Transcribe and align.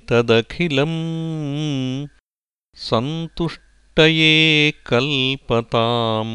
तदखिलम् 0.09 0.97
सन्तुष्टये 2.87 4.33
कल्पताम् 4.89 6.33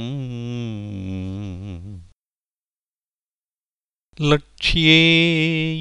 लक्ष्ये 4.22 4.96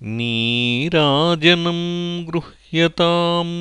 नीराजनं 0.02 1.80
गृह्यताम्। 2.28 3.52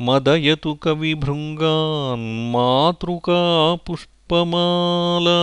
मदयतु 0.05 0.71
कविभृङ्गान्मातृका 0.83 3.37
पुष्पमाला 3.85 5.37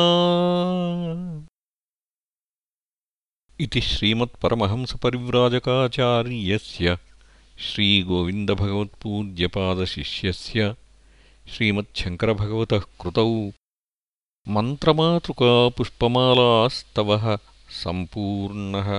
इति 3.65 3.81
श्रीमत्परमहंसपरिव्राजकाचार्यस्य 3.89 6.87
श्रीगोविन्दभगवत्पूज्यपादशिष्यस्य 7.67 10.61
श्रीमच्छङ्करभगवतः 11.55 12.85
कृतौ 13.03 13.27
मन्त्रमातृकापुष्पमालास्तवः 14.55 17.27
सम्पूर्णः 17.83 18.91